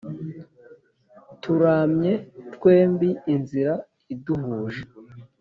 turamye 1.41 2.13
twembi 2.55 3.09
inzira 3.33 3.73
iduhuje! 4.13 4.83